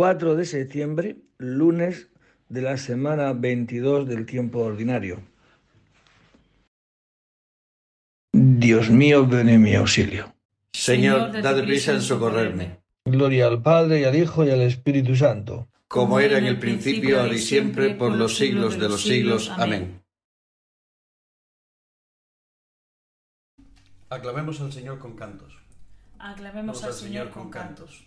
[0.00, 2.08] 4 de septiembre, lunes
[2.48, 5.20] de la semana 22 del tiempo ordinario.
[8.32, 10.34] Dios mío, ven en mi auxilio.
[10.72, 12.78] Señor, dad prisa en socorrerme.
[13.04, 15.68] Gloria al Padre, y al Hijo, y al Espíritu Santo.
[15.86, 19.50] Como era en el principio, ahora y siempre, por los siglos de los siglos.
[19.50, 20.02] Amén.
[24.08, 25.58] Aclamemos al Señor con cantos.
[26.18, 28.06] Aclamemos al Señor con cantos.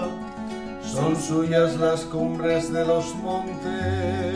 [0.91, 4.35] son suyas las cumbres de los montes,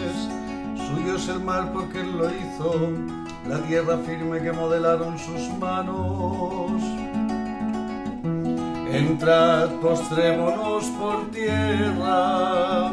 [0.88, 2.91] suyo es el mar porque Él lo hizo
[3.48, 6.82] la tierra firme que modelaron sus manos.
[8.90, 12.91] Entrad, postrémonos por tierra,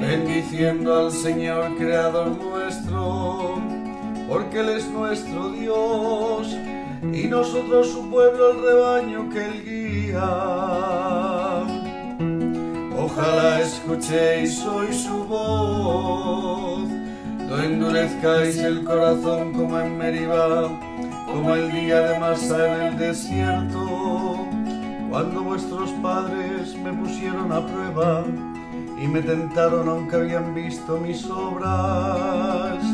[0.00, 3.56] bendiciendo al Señor Creador nuestro,
[4.28, 6.56] porque Él es nuestro Dios
[7.12, 10.85] y nosotros su pueblo, el rebaño que Él guía.
[13.16, 16.86] Ojalá escuchéis hoy su voz
[17.48, 20.68] no endurezcáis el corazón como en Meribá,
[21.24, 24.46] como el día de Masa en el desierto,
[25.08, 28.22] cuando vuestros padres me pusieron a prueba
[29.02, 32.84] y me tentaron aunque habían visto mis obras.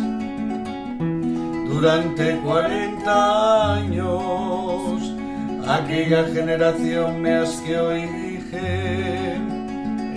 [1.66, 5.02] Durante cuarenta años
[5.66, 9.11] aquella generación me asqueó y dije,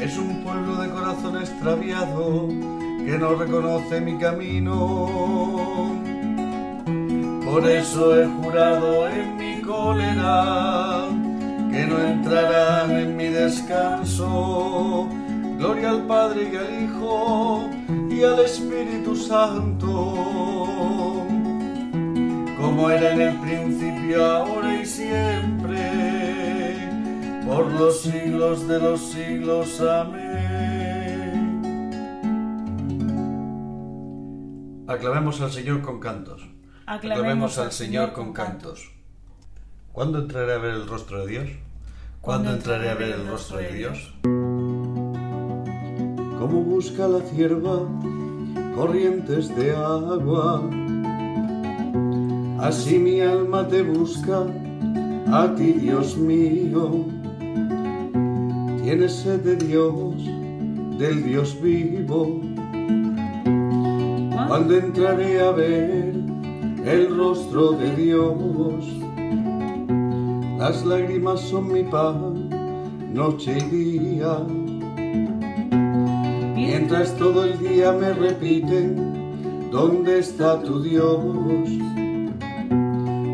[0.06, 5.10] es un pueblo de corazón extraviado que no reconoce mi camino.
[7.44, 11.08] Por eso he jurado en mi cólera
[11.72, 15.10] que no entrarán en mi descanso.
[15.58, 17.68] Gloria al Padre y al Hijo
[18.08, 20.14] y al Espíritu Santo,
[22.62, 25.65] como era en el principio, ahora y siempre,
[27.46, 29.80] por los siglos de los siglos.
[29.82, 30.46] Amén.
[34.88, 36.48] Aclamemos al Señor con cantos.
[36.86, 38.92] Aclamemos al Señor con cantos.
[39.92, 41.50] ¿Cuándo entraré a ver el rostro de Dios?
[42.22, 44.14] ¿Cuándo entraré a ver el rostro de Dios?
[46.40, 47.88] Como busca la cierva
[48.76, 50.70] corrientes de agua,
[52.60, 54.46] así mi alma te busca,
[55.32, 57.15] a ti Dios mío.
[58.86, 60.14] Tienes sed de Dios,
[61.00, 62.40] del Dios vivo
[64.48, 66.14] cuando entraré a ver
[66.86, 68.86] el rostro de Dios.
[70.60, 72.48] Las lágrimas son mi pan,
[73.12, 74.38] noche y día.
[76.54, 81.68] Mientras todo el día me repiten, ¿dónde está tu Dios?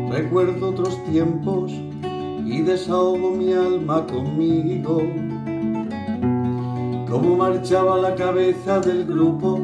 [0.08, 1.70] Recuerdo otros tiempos
[2.46, 5.21] y desahogo mi alma conmigo.
[7.12, 9.60] Como marchaba la cabeza del grupo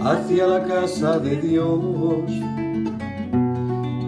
[0.00, 2.28] hacia la casa de Dios.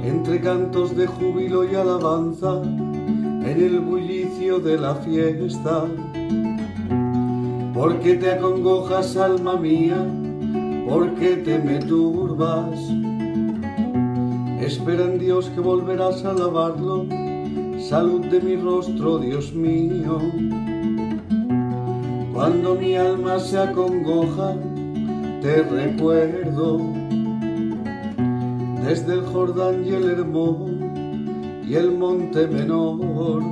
[0.02, 5.84] Entre cantos de júbilo y alabanza, en el bullicio de la fiesta.
[7.72, 10.04] Porque te acongojas, alma mía,
[10.88, 12.80] porque te me turbas.
[14.60, 17.06] Espera en Dios que volverás a alabarlo,
[17.78, 20.18] salud de mi rostro, Dios mío.
[22.36, 24.52] Cuando mi alma se acongoja,
[25.40, 26.82] te recuerdo
[28.84, 33.42] desde el Jordán y el Hermón y el Monte Menor.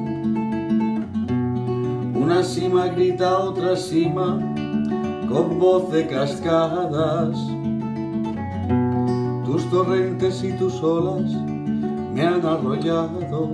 [2.14, 4.38] Una cima grita a otra cima
[5.30, 7.38] con voz de cascadas.
[9.46, 11.32] Tus torrentes y tus olas
[12.12, 13.50] me han arrollado.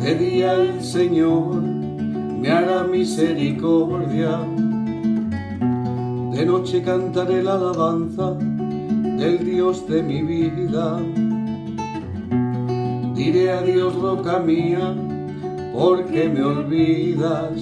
[0.00, 1.69] De día el Señor
[2.40, 4.40] me hará misericordia
[6.40, 10.98] de noche cantaré la alabanza del Dios de mi vida.
[13.14, 14.94] Diré a Dios, roca mía,
[15.74, 17.60] porque me olvidas,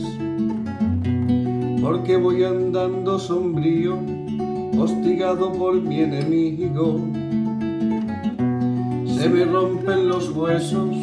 [1.83, 3.99] porque voy andando sombrío,
[4.79, 7.01] hostigado por mi enemigo.
[9.07, 10.95] Se me rompen los huesos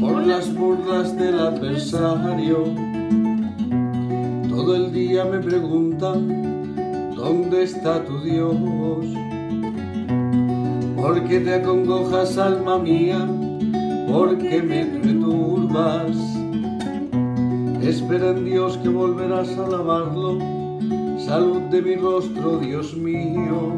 [0.00, 2.85] por las burlas del adversario
[5.24, 8.54] me preguntan, ¿dónde está tu Dios?
[10.96, 13.26] ¿Por qué te acongojas, alma mía?
[14.06, 16.16] ¿Por qué me perturbas?
[17.82, 20.38] Espera en Dios que volverás a alabarlo.
[21.18, 23.72] Salud de mi rostro, Dios mío.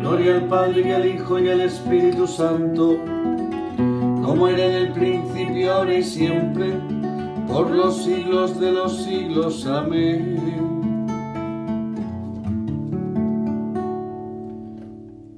[0.00, 2.96] Gloria al Padre y al Hijo y al Espíritu Santo,
[4.24, 6.74] como era en el principio, ahora y siempre,
[7.48, 9.66] por los siglos de los siglos.
[9.66, 10.46] Amén.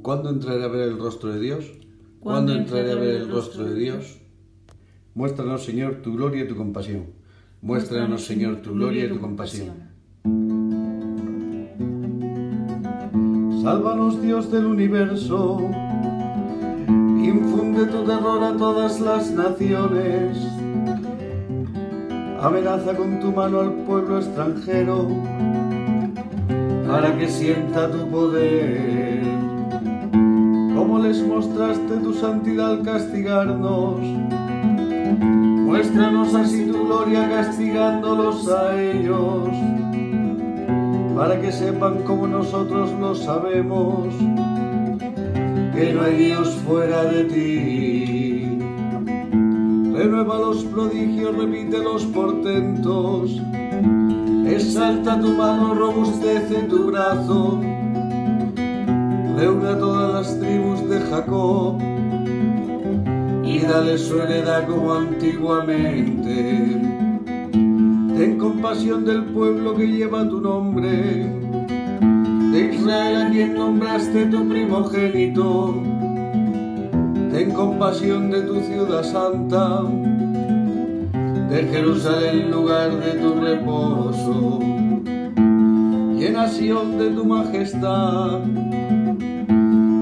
[0.02, 1.70] ¿Cuándo entraré a ver el rostro de Dios?
[2.20, 4.19] ¿Cuándo entraré a ver el rostro de Dios?
[5.14, 7.06] Muéstranos, Señor, tu gloria y tu compasión.
[7.60, 9.75] Muéstranos, Señor, tu gloria y tu compasión.
[13.62, 15.58] Sálvanos, Dios del universo.
[16.88, 20.57] Infunde tu terror a todas las naciones.
[22.40, 25.08] Amenaza con tu mano al pueblo extranjero
[26.87, 29.23] para que sienta tu poder.
[30.73, 34.00] Como les mostraste tu santidad al castigarnos,
[35.67, 39.49] muéstranos así tu gloria castigándolos a ellos,
[41.17, 44.14] para que sepan como nosotros lo sabemos,
[45.75, 47.97] que no hay Dios fuera de ti.
[49.98, 53.42] Renueva los prodigios, repite los portentos,
[54.46, 57.58] exalta tu mano, robustece tu brazo,
[59.36, 61.80] reúne a todas las tribus de Jacob
[63.44, 66.80] y dale su heredad como antiguamente.
[67.52, 71.26] Ten compasión del pueblo que lleva tu nombre,
[72.52, 75.88] de Israel a quien nombraste tu primogénito.
[77.38, 79.85] Ten compasión de tu ciudad santa,
[81.49, 84.58] de Jerusalén lugar de tu reposo,
[86.19, 88.40] y en Asión de tu majestad,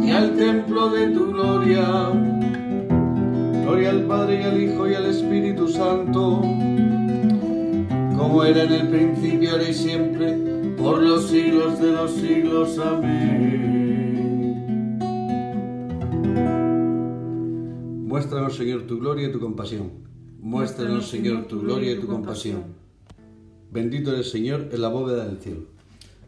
[0.02, 1.84] y al templo de tu gloria
[3.64, 6.40] Gloria al Padre y al Hijo y al Espíritu Santo,
[8.16, 10.38] como era en el principio, ahora y siempre,
[10.78, 12.78] por los siglos de los siglos.
[12.78, 13.65] Amén.
[18.56, 19.90] Muéstranos, Señor, tu gloria y tu compasión.
[20.40, 22.64] Muéstranos, Señor, tu gloria y tu compasión.
[23.70, 25.62] Bendito eres, Señor, en la bóveda del cielo.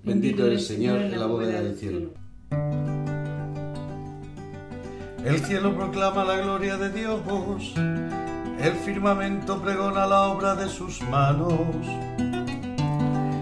[0.04, 2.10] Bendito eres, Señor, en la bóveda del cielo.
[5.24, 7.20] El cielo proclama la gloria de Dios,
[8.60, 11.52] el firmamento pregona la obra de sus manos.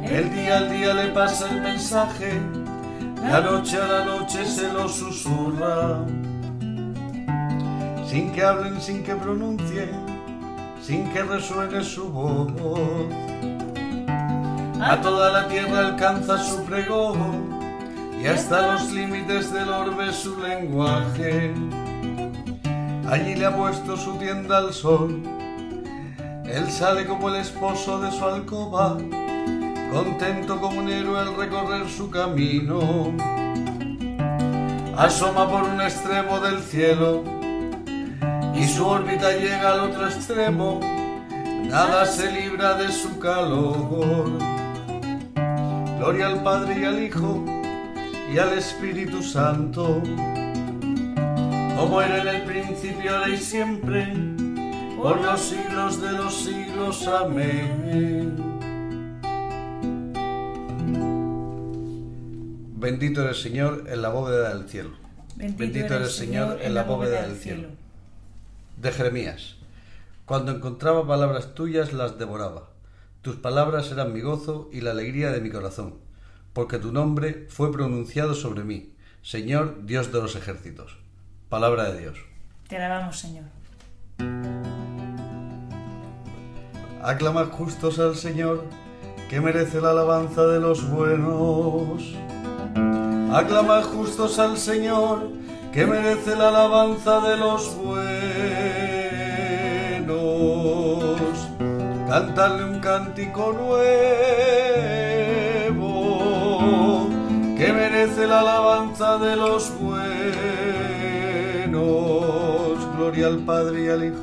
[0.05, 2.41] El día al día le pasa el mensaje,
[3.23, 6.05] la noche a la noche se lo susurra.
[8.17, 9.91] Sin que hablen, sin que pronuncien,
[10.81, 12.51] sin que resuene su voz.
[14.81, 17.51] A toda la tierra alcanza su pregón
[18.19, 21.53] y hasta los límites del orbe su lenguaje.
[23.07, 25.23] Allí le ha puesto su tienda al sol,
[26.47, 28.97] él sale como el esposo de su alcoba,
[29.93, 33.13] contento como un héroe al recorrer su camino.
[34.97, 37.36] Asoma por un extremo del cielo
[38.59, 40.81] y su órbita llega al otro extremo,
[41.65, 44.39] nada se libra de su calor.
[45.99, 47.45] Gloria al Padre y al Hijo
[48.33, 50.03] y al Espíritu Santo,
[51.77, 54.13] como era en el principio, ahora y siempre,
[54.97, 57.07] por los siglos de los siglos.
[57.07, 58.37] Amén.
[62.79, 64.91] Bendito eres Señor en la bóveda del cielo.
[65.37, 67.86] Bendito, eres Señor en la bóveda del cielo.
[68.77, 69.57] De Jeremías.
[70.25, 72.71] Cuando encontraba palabras tuyas las devoraba.
[73.23, 76.07] Tus palabras eran mi gozo y la alegría de mi corazón
[76.57, 80.97] porque tu nombre fue pronunciado sobre mí, Señor Dios de los ejércitos.
[81.51, 82.19] Palabra de Dios.
[82.67, 83.45] Te alabamos, Señor.
[87.03, 88.65] Aclamad justos al Señor,
[89.29, 92.15] que merece la alabanza de los buenos.
[93.31, 95.29] Aclamad justos al Señor,
[95.75, 98.56] que merece la alabanza de los buenos.
[102.09, 103.87] Cantadle un cántico nuevo
[107.57, 110.07] que merece la alabanza de los buenos.
[112.97, 114.23] Gloria al Padre y al Hijo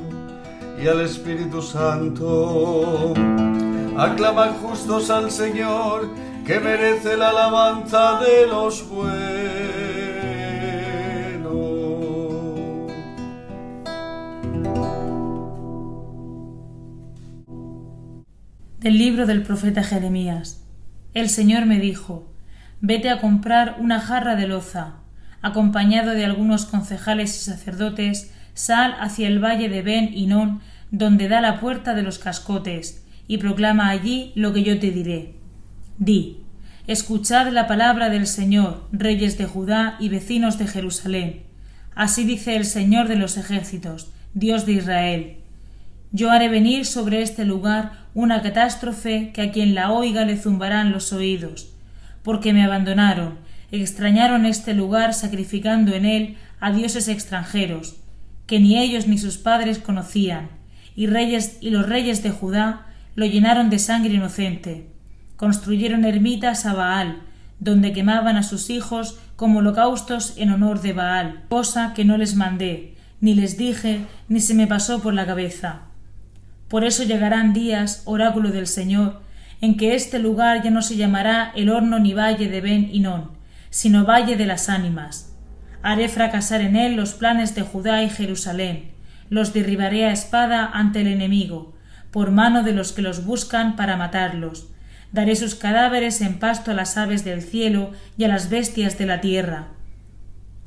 [0.82, 3.12] y al Espíritu Santo.
[3.98, 6.08] Aclaman justos al Señor,
[6.46, 9.23] que merece la alabanza de los buenos.
[18.94, 20.62] Del libro del profeta Jeremías.
[21.14, 22.32] El Señor me dijo,
[22.80, 24.98] Vete a comprar una jarra de loza.
[25.42, 30.60] Acompañado de algunos concejales y sacerdotes, sal hacia el valle de Ben Inón,
[30.92, 35.34] donde da la puerta de los cascotes, y proclama allí lo que yo te diré.
[35.98, 36.44] Di,
[36.86, 41.42] escuchad la palabra del Señor, reyes de Judá y vecinos de Jerusalén.
[41.96, 45.43] Así dice el Señor de los ejércitos, Dios de Israel
[46.14, 50.92] yo haré venir sobre este lugar una catástrofe que a quien la oiga le zumbarán
[50.92, 51.72] los oídos,
[52.22, 53.38] porque me abandonaron,
[53.72, 57.96] extrañaron este lugar sacrificando en él a dioses extranjeros,
[58.46, 60.50] que ni ellos ni sus padres conocían,
[60.94, 64.86] y reyes y los reyes de Judá lo llenaron de sangre inocente.
[65.34, 67.22] Construyeron ermitas a Baal,
[67.58, 72.36] donde quemaban a sus hijos como holocaustos en honor de Baal, cosa que no les
[72.36, 75.88] mandé, ni les dije, ni se me pasó por la cabeza.
[76.68, 79.22] Por eso llegarán días, oráculo del Señor,
[79.60, 83.30] en que este lugar ya no se llamará el horno ni valle de Ben Inón,
[83.70, 85.34] sino valle de las ánimas.
[85.82, 88.92] Haré fracasar en él los planes de Judá y Jerusalén,
[89.30, 91.74] los derribaré a espada ante el enemigo,
[92.10, 94.68] por mano de los que los buscan para matarlos.
[95.12, 99.06] Daré sus cadáveres en pasto a las aves del cielo y a las bestias de
[99.06, 99.68] la tierra.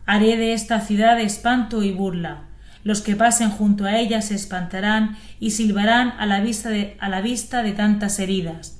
[0.05, 2.46] Haré de esta ciudad espanto y burla,
[2.87, 7.09] los que pasen junto a ella se espantarán y silbarán a la vista de, a
[7.09, 8.79] la vista de tantas heridas.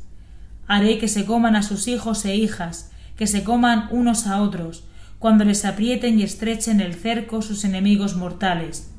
[0.66, 4.86] Haré que se coman a sus hijos e hijas, que se coman unos a otros,
[5.20, 8.90] cuando les aprieten y estrechen el cerco sus enemigos mortales.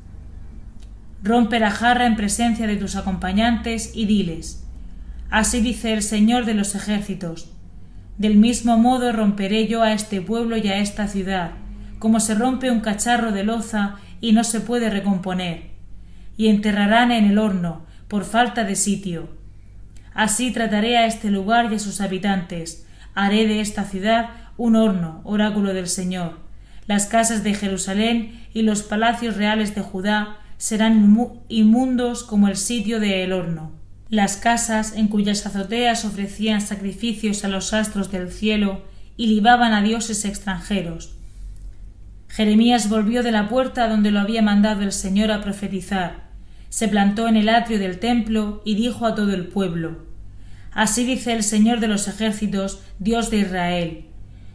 [1.23, 4.63] Rompe la jarra en presencia de tus acompañantes y diles
[5.31, 7.51] Así dice el Señor de los ejércitos
[8.19, 11.53] Del mismo modo romperé yo a este pueblo y a esta ciudad,
[11.97, 15.71] como se rompe un cacharro de loza y no se puede recomponer,
[16.37, 19.29] y enterrarán en el horno por falta de sitio.
[20.13, 22.85] Así trataré a este lugar y a sus habitantes,
[23.15, 26.39] haré de esta ciudad un horno, oráculo del Señor.
[26.87, 32.99] Las casas de Jerusalén y los palacios reales de Judá serán inmundos como el sitio
[32.99, 33.71] de el horno.
[34.09, 38.83] Las casas en cuyas azoteas ofrecían sacrificios a los astros del cielo
[39.15, 41.18] y libaban a dioses extranjeros,
[42.29, 46.29] Jeremías volvió de la puerta donde lo había mandado el Señor a profetizar,
[46.69, 50.05] se plantó en el atrio del templo y dijo a todo el pueblo
[50.71, 54.05] Así dice el Señor de los ejércitos, Dios de Israel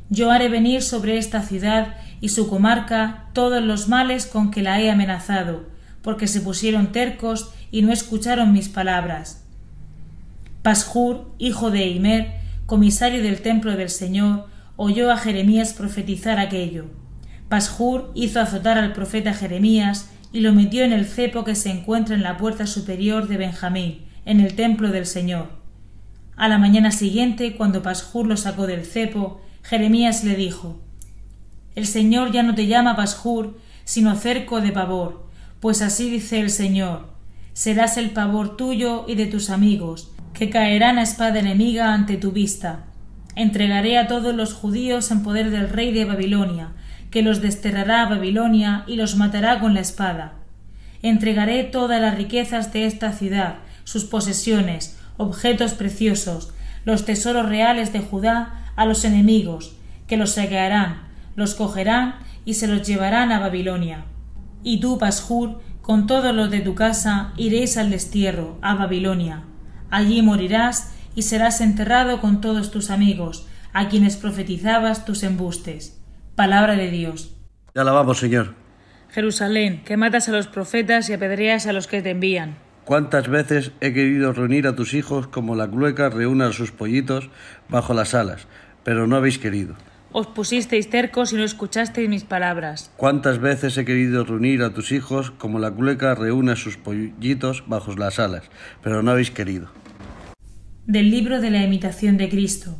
[0.08, 4.80] Yo haré venir sobre esta ciudad y su comarca todos los males con que la
[4.80, 5.66] he amenazado,
[6.00, 9.44] porque se pusieron tercos y no escucharon mis palabras.
[10.62, 12.34] Pashur, hijo de Eimer,
[12.66, 17.03] comisario del templo del Señor, oyó a Jeremías profetizar aquello
[17.48, 22.14] Pashur hizo azotar al profeta Jeremías y lo metió en el cepo que se encuentra
[22.14, 25.48] en la puerta superior de Benjamín, en el templo del Señor.
[26.36, 30.80] A la mañana siguiente, cuando Pashur lo sacó del cepo, Jeremías le dijo
[31.74, 35.28] El Señor ya no te llama Pashur, sino cerco de pavor,
[35.60, 37.14] pues así dice el Señor
[37.54, 42.32] serás el pavor tuyo y de tus amigos, que caerán a espada enemiga ante tu
[42.32, 42.84] vista.
[43.36, 46.72] Entregaré a todos los judíos en poder del rey de Babilonia,
[47.14, 50.32] que los desterrará a Babilonia y los matará con la espada.
[51.00, 56.52] Entregaré todas las riquezas de esta ciudad, sus posesiones, objetos preciosos,
[56.84, 59.76] los tesoros reales de Judá a los enemigos,
[60.08, 61.04] que los saquearán,
[61.36, 64.06] los cogerán y se los llevarán a Babilonia.
[64.64, 69.44] Y tú, Pashur, con todos los de tu casa, iréis al destierro, a Babilonia.
[69.88, 76.00] Allí morirás y serás enterrado con todos tus amigos, a quienes profetizabas tus embustes.
[76.36, 77.32] Palabra de Dios.
[77.72, 78.54] Te alabamos, Señor.
[79.10, 82.56] Jerusalén, que matas a los profetas y apedreas a los que te envían.
[82.84, 87.30] ¿Cuántas veces he querido reunir a tus hijos como la clueca reúne a sus pollitos
[87.68, 88.48] bajo las alas,
[88.82, 89.76] pero no habéis querido?
[90.10, 92.90] Os pusisteis tercos y no escuchasteis mis palabras.
[92.96, 97.62] ¿Cuántas veces he querido reunir a tus hijos como la clueca reúne a sus pollitos
[97.68, 98.42] bajo las alas,
[98.82, 99.68] pero no habéis querido?
[100.84, 102.76] Del libro de la imitación de Cristo.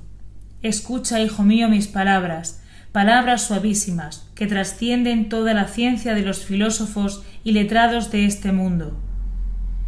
[0.60, 2.63] Escucha, hijo mío, mis palabras
[2.94, 8.96] palabras suavísimas que trascienden toda la ciencia de los filósofos y letrados de este mundo.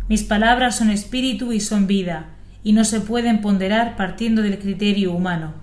[0.08, 2.30] Mis palabras son espíritu y son vida,
[2.64, 5.54] y no se pueden ponderar partiendo del criterio humano.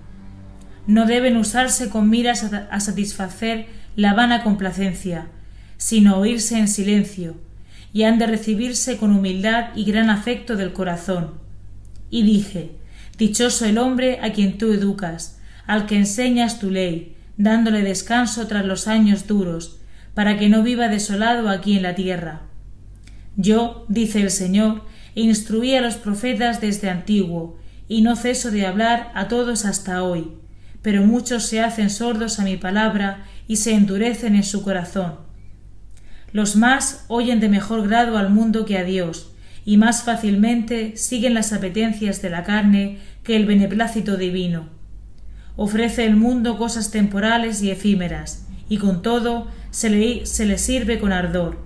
[0.86, 5.26] No deben usarse con miras a satisfacer la vana complacencia,
[5.76, 7.34] sino oírse en silencio,
[7.92, 11.34] y han de recibirse con humildad y gran afecto del corazón.
[12.08, 12.70] Y dije,
[13.18, 18.64] Dichoso el hombre a quien tú educas, al que enseñas tu ley, dándole descanso tras
[18.64, 19.80] los años duros,
[20.14, 22.42] para que no viva desolado aquí en la tierra.
[23.36, 24.82] Yo, dice el Señor,
[25.14, 30.32] instruí a los profetas desde antiguo, y no ceso de hablar a todos hasta hoy.
[30.82, 35.16] Pero muchos se hacen sordos a mi palabra y se endurecen en su corazón.
[36.32, 39.32] Los más oyen de mejor grado al mundo que a Dios,
[39.64, 44.68] y más fácilmente siguen las apetencias de la carne que el beneplácito divino.
[45.56, 50.98] Ofrece el mundo cosas temporales y efímeras, y con todo se le, se le sirve
[50.98, 51.58] con ardor.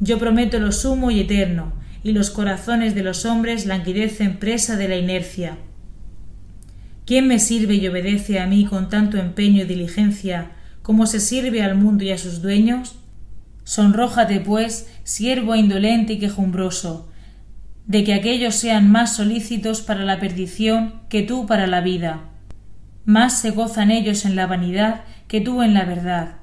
[0.00, 4.88] Yo prometo lo sumo y eterno, y los corazones de los hombres languidecen presa de
[4.88, 5.56] la inercia.
[7.06, 10.50] ¿Quién me sirve y obedece a mí con tanto empeño y diligencia
[10.82, 12.96] como se sirve al mundo y a sus dueños?
[13.64, 17.08] Sonrójate, pues, siervo indolente y quejumbroso,
[17.86, 22.33] de que aquellos sean más solícitos para la perdición que tú para la vida.
[23.04, 26.36] Más se gozan ellos en la vanidad que tú en la verdad,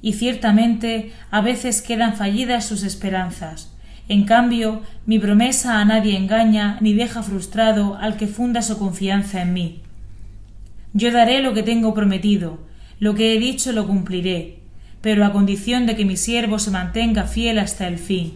[0.00, 3.74] y ciertamente a veces quedan fallidas sus esperanzas,
[4.08, 9.42] en cambio, mi promesa a nadie engaña ni deja frustrado al que funda su confianza
[9.42, 9.82] en mí.
[10.94, 12.58] Yo daré lo que tengo prometido,
[13.00, 14.60] lo que he dicho lo cumpliré,
[15.02, 18.32] pero a condición de que mi siervo se mantenga fiel hasta el fin.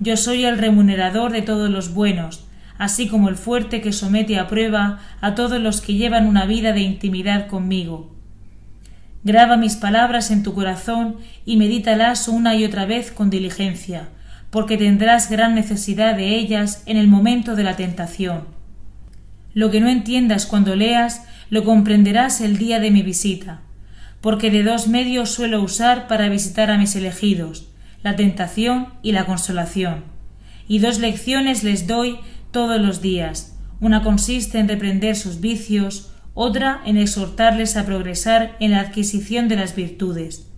[0.00, 2.47] Yo soy el remunerador de todos los buenos,
[2.78, 6.72] así como el fuerte que somete a prueba a todos los que llevan una vida
[6.72, 8.14] de intimidad conmigo.
[9.24, 14.08] Graba mis palabras en tu corazón y medítalas una y otra vez con diligencia,
[14.50, 18.44] porque tendrás gran necesidad de ellas en el momento de la tentación.
[19.54, 23.60] Lo que no entiendas cuando leas, lo comprenderás el día de mi visita,
[24.20, 27.68] porque de dos medios suelo usar para visitar a mis elegidos,
[28.02, 30.04] la tentación y la consolación.
[30.68, 32.18] Y dos lecciones les doy
[32.50, 33.56] todos los días.
[33.80, 39.56] Una consiste en reprender sus vicios, otra en exhortarles a progresar en la adquisición de
[39.56, 40.48] las virtudes.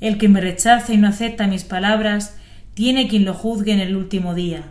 [0.00, 2.36] El que me rechaza y no acepta mis palabras,
[2.74, 4.64] tiene quien lo juzgue en el último día.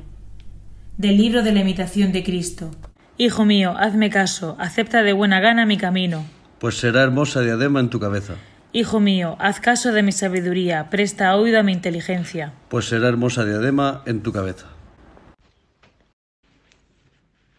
[0.98, 2.72] Del libro de la imitación de Cristo.
[3.18, 6.25] Hijo mío, hazme caso, acepta de buena gana mi camino.
[6.60, 8.36] Pues será hermosa diadema en tu cabeza.
[8.74, 12.54] Hijo mío, haz caso de mi sabiduría, presta oído a mi inteligencia.
[12.69, 14.67] Pues será hermosa diadema en tu cabeza.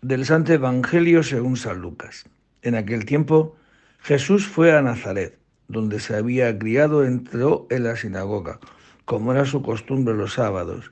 [0.05, 2.25] Del Santo Evangelio según San Lucas.
[2.63, 3.55] En aquel tiempo
[4.01, 5.39] Jesús fue a Nazaret,
[5.69, 8.59] donde se había criado, entró en la sinagoga
[9.05, 10.91] como era su costumbre los sábados,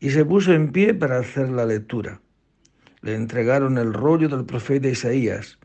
[0.00, 2.22] y se puso en pie para hacer la lectura.
[3.02, 5.58] Le entregaron el rollo del profeta Isaías,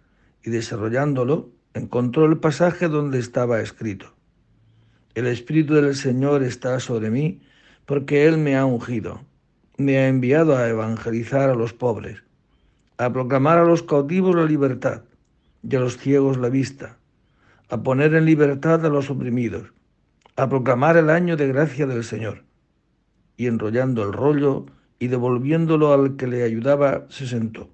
[0.44, 4.14] y desarrollándolo, encontró el pasaje donde estaba escrito.
[5.16, 7.42] El Espíritu del Señor está sobre mí,
[7.86, 9.24] porque Él me ha ungido,
[9.78, 12.22] me ha enviado a evangelizar a los pobres,
[13.06, 15.04] a proclamar a los cautivos la libertad
[15.64, 16.98] y a los ciegos la vista,
[17.70, 19.74] a poner en libertad a los oprimidos
[20.36, 22.46] a proclamar el año de gracia del Señor.
[23.38, 24.66] Y enrollando el rollo
[25.00, 27.70] y devolviéndolo al que le ayudaba, se sentó.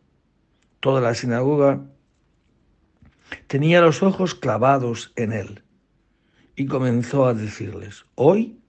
[0.80, 1.86] Toda la sinagoga
[3.48, 5.64] tenía los ojos clavados en él
[6.56, 8.60] y comenzó a decirles, hoy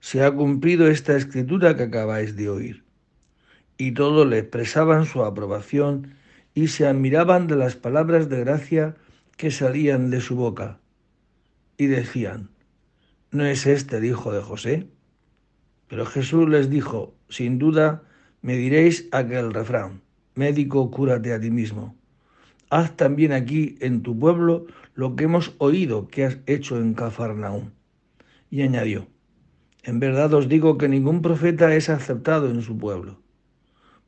[0.00, 2.85] se ha cumplido esta escritura que acabáis de oír.
[3.78, 6.14] Y todos le expresaban su aprobación
[6.54, 8.96] y se admiraban de las palabras de gracia
[9.36, 10.80] que salían de su boca.
[11.76, 12.48] Y decían,
[13.30, 14.88] ¿no es este el hijo de José?
[15.88, 18.02] Pero Jesús les dijo, sin duda
[18.40, 20.00] me diréis aquel refrán,
[20.34, 21.94] médico, cúrate a ti mismo.
[22.70, 27.70] Haz también aquí en tu pueblo lo que hemos oído que has hecho en Cafarnaúm.
[28.50, 29.06] Y añadió,
[29.82, 33.20] en verdad os digo que ningún profeta es aceptado en su pueblo.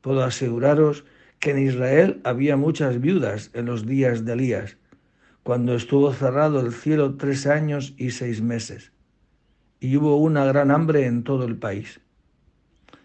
[0.01, 1.05] Puedo aseguraros
[1.39, 4.77] que en Israel había muchas viudas en los días de Elías,
[5.43, 8.91] cuando estuvo cerrado el cielo tres años y seis meses
[9.79, 12.01] y hubo una gran hambre en todo el país.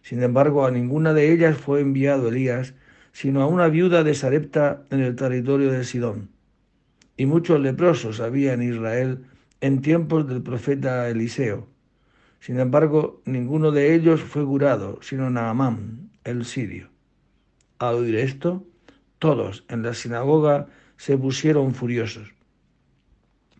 [0.02, 2.74] Sin embargo, a ninguna de ellas fue enviado Elías,
[3.12, 6.30] sino a una viuda de Sarepta en el territorio de Sidón.
[7.16, 9.24] Y muchos leprosos había en Israel
[9.60, 11.68] en tiempos del profeta Eliseo.
[12.40, 16.88] Sin embargo, ninguno de ellos fue curado, sino Naamán, el sirio.
[17.78, 18.64] Al oír esto,
[19.18, 22.32] todos en la sinagoga se pusieron furiosos.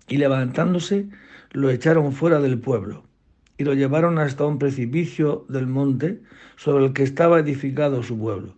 [0.08, 1.08] Y levantándose,
[1.52, 3.04] lo echaron fuera del pueblo
[3.56, 6.22] y lo llevaron hasta un precipicio del monte
[6.56, 8.56] sobre el que estaba edificado su pueblo,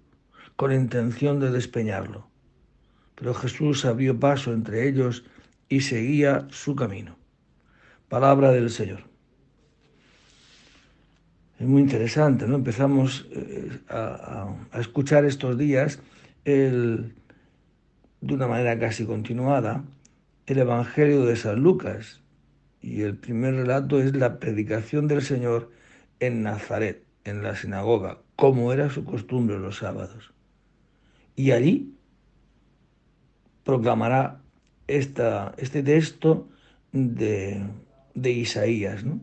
[0.57, 2.29] con intención de despeñarlo.
[3.15, 5.25] Pero Jesús abrió paso entre ellos
[5.69, 7.17] y seguía su camino.
[8.09, 9.16] Palabra del Señor.
[11.59, 12.57] Es muy interesante, ¿no?
[12.57, 16.01] Empezamos eh, a, escuchar estos días
[16.45, 17.11] de
[18.21, 19.85] una manera casi continuada
[20.47, 22.23] el Evangelio de San Lucas,
[22.81, 25.73] y el primer relato es la predicación del Señor
[26.21, 30.33] en Nazaret, en la sinagoga, como era su costumbre los sábados.
[31.35, 31.97] Y allí
[33.65, 34.41] proclamará
[34.87, 36.49] esta, este texto
[36.93, 37.65] de,
[38.15, 39.05] de Isaías.
[39.05, 39.21] ¿no?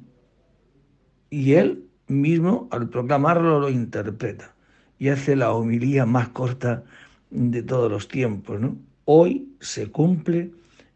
[1.30, 4.54] Y él mismo, al proclamarlo, lo interpreta
[5.00, 6.84] y hace la homilía más corta
[7.30, 8.60] de todos los tiempos.
[8.60, 8.78] ¿no?
[9.06, 10.52] Hoy se cumple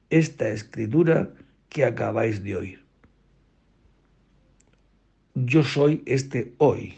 [0.10, 1.30] esta escritura
[1.70, 2.86] que acabáis de oír.
[5.36, 6.96] Yo soy este hoy,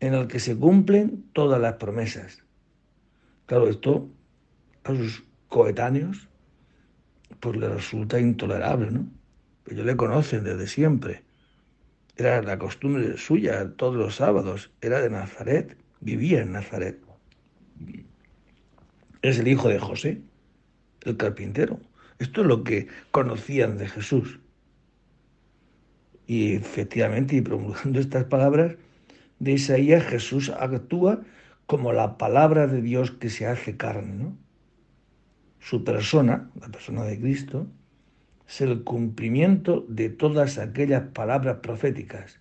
[0.00, 2.42] en el que se cumplen todas las promesas.
[3.46, 4.08] Claro, esto
[4.84, 6.28] a sus coetáneos
[7.40, 9.06] pues le resulta intolerable, ¿no?
[9.66, 11.22] Ellos le conocen desde siempre.
[12.18, 16.98] Era la costumbre suya todos los sábados, era de Nazaret, vivía en Nazaret.
[19.22, 20.20] Es el hijo de José,
[21.04, 21.78] el carpintero.
[22.18, 24.40] Esto es lo que conocían de Jesús.
[26.26, 28.74] Y efectivamente, y promulgando estas palabras
[29.38, 31.22] de Isaías, Jesús actúa
[31.66, 34.14] como la palabra de Dios que se hace carne.
[34.24, 34.36] ¿no?
[35.60, 37.68] Su persona, la persona de Cristo,
[38.48, 42.40] es el cumplimiento de todas aquellas palabras proféticas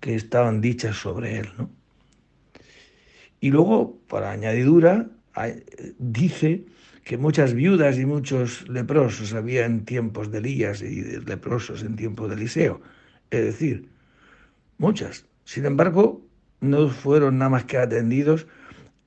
[0.00, 1.48] que estaban dichas sobre él.
[1.56, 1.70] ¿no?
[3.40, 5.08] Y luego, para añadidura,
[5.98, 6.66] dice
[7.04, 12.28] que muchas viudas y muchos leprosos había en tiempos de Elías y leprosos en tiempos
[12.28, 12.82] de Eliseo.
[13.30, 13.88] Es decir,
[14.76, 15.24] muchas.
[15.44, 16.22] Sin embargo,
[16.60, 18.46] no fueron nada más que atendidos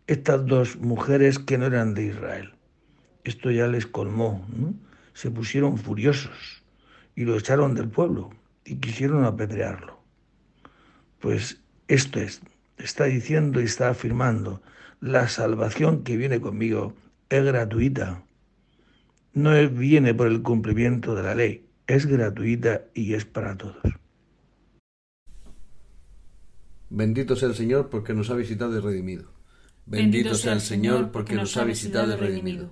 [0.08, 2.54] estas dos mujeres que no eran de Israel.
[3.23, 4.73] Esto ya les colmó, ¿no?
[5.13, 6.63] Se pusieron furiosos
[7.15, 8.32] y lo echaron del pueblo
[8.65, 9.99] y quisieron apedrearlo.
[11.19, 12.41] Pues esto es,
[12.78, 14.62] está diciendo y está afirmando,
[14.99, 16.93] la salvación que viene conmigo
[17.30, 18.23] es gratuita.
[19.34, 23.78] No viene por el cumplimiento de la ley, es gratuita y es para todos.
[26.89, 29.32] Bendito sea el Señor porque nos ha visitado y redimido.
[29.86, 32.71] Bendito sea el Señor porque nos ha visitado y redimido.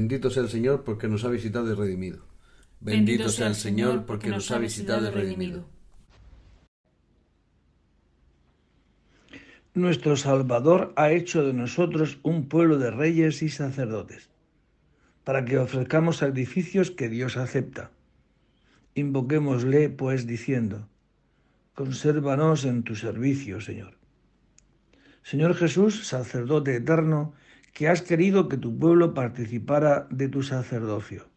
[0.00, 2.24] Bendito sea el Señor porque nos ha visitado y redimido.
[2.80, 5.66] Bendito sea el Señor porque nos ha visitado y redimido.
[9.74, 14.30] Nuestro Salvador ha hecho de nosotros un pueblo de reyes y sacerdotes,
[15.22, 17.90] para que ofrezcamos sacrificios que Dios acepta.
[18.94, 20.88] Invoquémosle, pues, diciendo,
[21.74, 23.98] consérvanos en tu servicio, Señor.
[25.22, 27.34] Señor Jesús, sacerdote eterno,
[27.72, 31.28] que has querido que tu pueblo participara de tu sacerdocio.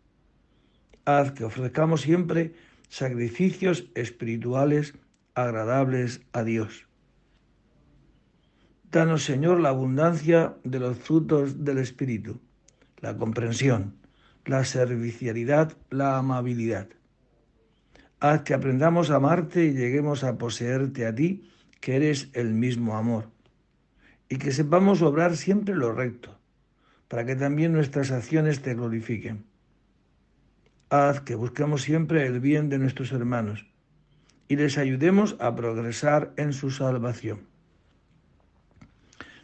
[1.05, 2.53] Haz que ofrezcamos siempre
[2.89, 4.93] sacrificios espirituales
[5.35, 6.87] agradables a Dios
[8.93, 12.39] Danos, Señor, la abundancia de los frutos del Espíritu,
[12.97, 13.95] la comprensión,
[14.45, 16.89] la servicialidad, la amabilidad.
[18.19, 21.49] Haz que aprendamos a amarte y lleguemos a poseerte a ti,
[21.81, 23.31] que eres el mismo amor.
[24.33, 26.35] Y que sepamos obrar siempre lo recto,
[27.07, 29.45] para que también nuestras acciones te glorifiquen.
[30.89, 33.67] Haz que busquemos siempre el bien de nuestros hermanos
[34.47, 37.41] y les ayudemos a progresar en su salvación.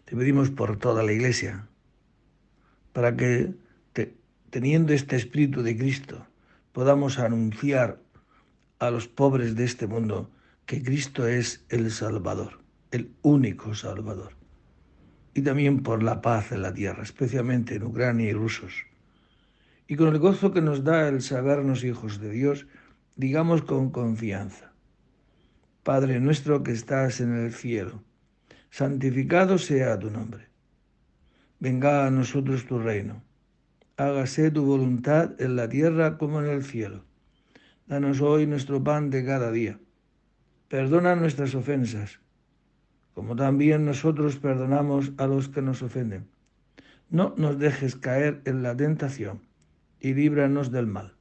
[0.05, 1.67] Te pedimos por toda la Iglesia,
[2.91, 3.53] para que,
[4.49, 6.25] teniendo este Espíritu de Cristo,
[6.71, 7.99] podamos anunciar
[8.79, 10.31] a los pobres de este mundo
[10.65, 14.38] que Cristo es el Salvador, el único Salvador.
[15.33, 18.85] Y también por la paz en la tierra, especialmente en Ucrania y rusos.
[19.87, 22.67] Y con el gozo que nos da el sabernos hijos de Dios,
[23.15, 24.71] digamos con confianza,
[25.83, 28.03] Padre nuestro que estás en el cielo,
[28.69, 30.47] santificado sea tu nombre.
[31.59, 33.23] Venga a nosotros tu reino.
[33.97, 37.03] Hágase tu voluntad en la tierra como en el cielo.
[37.87, 39.79] Danos hoy nuestro pan de cada día.
[40.69, 42.19] Perdona nuestras ofensas,
[43.19, 46.29] como también nosotros perdonamos a los que nos ofenden.
[47.09, 49.41] No nos dejes caer en la tentación
[49.99, 51.15] y líbranos del mal.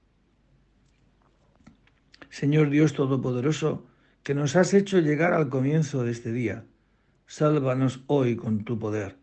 [2.31, 3.85] Señor Dios Todopoderoso,
[4.23, 6.65] que nos has hecho llegar al comienzo de este día,
[7.27, 9.17] sálvanos hoy con tu poder,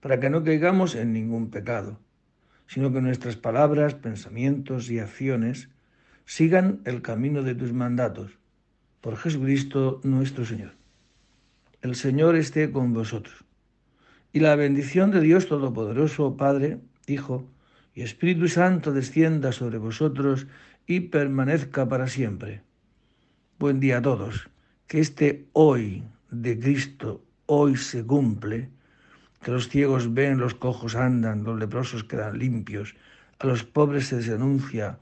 [0.00, 2.00] para que no caigamos en ningún pecado,
[2.66, 5.68] sino que nuestras palabras, pensamientos y acciones
[6.24, 8.38] sigan el camino de tus mandatos,
[9.02, 10.85] por Jesucristo nuestro Señor.
[11.82, 13.44] El Señor esté con vosotros.
[14.32, 17.48] Y la bendición de Dios Todopoderoso, Padre, Hijo
[17.94, 20.46] y Espíritu Santo descienda sobre vosotros
[20.86, 22.62] y permanezca para siempre.
[23.58, 24.48] Buen día a todos.
[24.86, 28.70] Que este hoy de Cristo hoy se cumple,
[29.42, 32.94] que los ciegos ven, los cojos andan, los leprosos quedan limpios,
[33.38, 34.98] a los pobres se les anuncia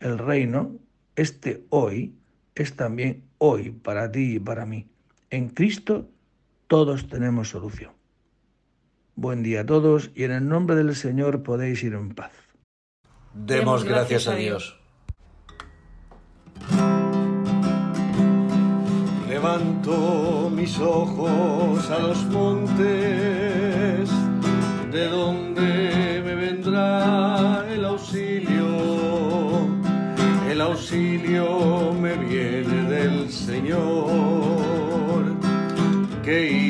[0.00, 0.76] el reino,
[1.14, 2.14] este hoy
[2.54, 4.86] es también hoy para ti y para mí.
[5.30, 6.08] En Cristo
[6.66, 7.92] todos tenemos solución.
[9.14, 12.32] Buen día a todos y en el nombre del Señor podéis ir en paz.
[13.34, 14.78] Demos gracias a Dios.
[19.28, 24.10] Levanto mis ojos a los montes,
[24.90, 28.66] de donde me vendrá el auxilio.
[30.48, 34.25] El auxilio me viene del Señor,
[36.26, 36.65] que